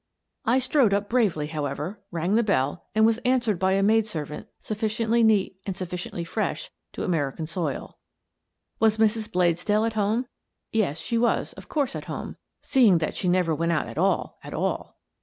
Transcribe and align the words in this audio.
I 0.45 0.57
strode 0.57 0.95
up 0.95 1.09
bravely, 1.09 1.45
however, 1.45 2.01
rang 2.09 2.33
the 2.33 2.41
bell, 2.41 2.87
and 2.95 3.05
was 3.05 3.19
answered 3.19 3.59
by 3.59 3.73
a 3.73 3.83
maid 3.83 4.07
servant 4.07 4.47
sufficiently 4.59 5.21
neat 5.21 5.57
and 5.63 5.77
sufficiently 5.77 6.23
fresh 6.23 6.71
to 6.93 7.03
American 7.03 7.45
soil. 7.45 7.99
Was 8.79 8.97
Mrs. 8.97 9.31
Bladesdell 9.31 9.85
at 9.85 9.93
home? 9.93 10.25
Yes, 10.71 10.97
she 10.97 11.19
was, 11.19 11.53
of 11.53 11.69
course, 11.69 11.95
at 11.95 12.05
home, 12.05 12.37
seeing 12.63 12.97
that 12.97 13.15
she 13.15 13.29
never 13.29 13.53
went 13.53 13.73
out 13.73 13.87
at 13.87 13.99
all, 13.99 14.39
at 14.43 14.55
all. 14.55 14.97